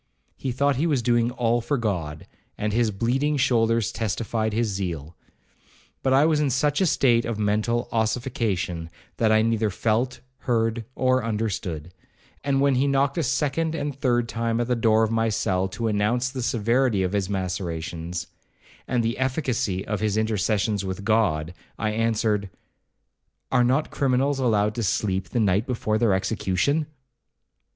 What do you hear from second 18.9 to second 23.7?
the efficacy of his intercessions with God, I answered, 'Are